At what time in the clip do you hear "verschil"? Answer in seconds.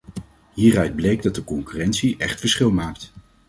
2.39-2.71